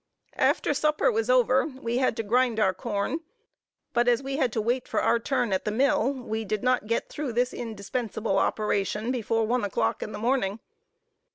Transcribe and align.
After 0.39 0.73
supper 0.73 1.11
was 1.11 1.29
over, 1.29 1.67
we 1.67 1.99
had 1.99 2.17
to 2.17 2.23
grind 2.23 2.59
our 2.59 2.73
corn; 2.73 3.19
but 3.93 4.07
as 4.07 4.23
we 4.23 4.37
had 4.37 4.51
to 4.53 4.59
wait 4.59 4.87
for 4.87 4.99
our 4.99 5.19
turn 5.19 5.53
at 5.53 5.63
the 5.63 5.69
mill, 5.69 6.11
we 6.11 6.43
did 6.43 6.63
not 6.63 6.87
get 6.87 7.07
through 7.07 7.33
this 7.33 7.53
indispensable 7.53 8.39
operation 8.39 9.11
before 9.11 9.45
one 9.45 9.63
o'clock 9.63 10.01
in 10.01 10.11
the 10.11 10.17
morning. 10.17 10.59